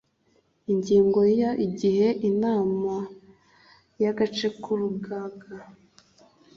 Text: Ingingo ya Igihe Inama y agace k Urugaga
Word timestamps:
Ingingo 0.71 1.19
ya 1.39 1.51
Igihe 1.67 2.07
Inama 2.29 2.95
y 4.01 4.05
agace 4.11 4.47
k 4.61 4.63
Urugaga 4.73 5.55